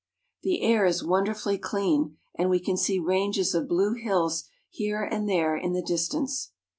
The 0.41 0.63
air 0.63 0.83
is 0.87 1.03
wonderfully 1.03 1.59
clear, 1.59 2.09
and 2.33 2.49
we 2.49 2.59
can 2.59 2.75
see 2.75 2.97
ranges 2.97 3.53
of 3.53 3.67
blue 3.67 3.93
hills 3.93 4.45
here 4.67 5.03
and 5.03 5.29
there 5.29 5.55
in 5.55 5.73
the 5.73 5.83
distance. 5.83 6.53